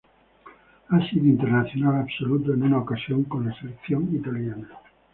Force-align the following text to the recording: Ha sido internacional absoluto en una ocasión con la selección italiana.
Ha 0.89 0.99
sido 1.11 1.27
internacional 1.27 1.97
absoluto 1.97 2.55
en 2.55 2.63
una 2.63 2.79
ocasión 2.79 3.23
con 3.25 3.47
la 3.47 3.53
selección 3.53 4.09
italiana. 4.15 4.79